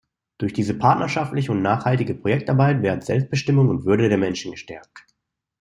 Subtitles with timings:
[0.39, 5.05] Durch diese partnerschaftliche und nachhaltige Projektarbeit werden Selbstbestimmung und Würde der Menschen gestärkt.